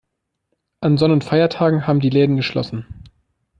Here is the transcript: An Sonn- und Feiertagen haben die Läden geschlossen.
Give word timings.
An 0.79 0.97
Sonn- 0.97 1.11
und 1.11 1.23
Feiertagen 1.23 1.85
haben 1.85 1.99
die 1.99 2.09
Läden 2.09 2.35
geschlossen. 2.35 2.87